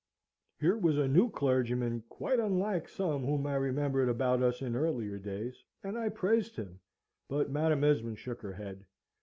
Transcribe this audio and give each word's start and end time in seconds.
Here 0.59 0.79
was 0.79 0.97
a 0.97 1.07
new 1.07 1.29
clergyman, 1.29 2.01
quite 2.09 2.39
unlike 2.39 2.89
some 2.89 3.23
whom 3.23 3.45
I 3.45 3.53
remembered 3.53 4.09
about 4.09 4.41
us 4.41 4.59
in 4.63 4.75
earlier 4.75 5.19
days, 5.19 5.63
and 5.83 5.95
I 5.95 6.09
praised 6.09 6.55
him, 6.55 6.79
but 7.29 7.51
Madam 7.51 7.83
Esmond 7.83 8.17
shook 8.17 8.41
her 8.41 8.53
head. 8.53 8.83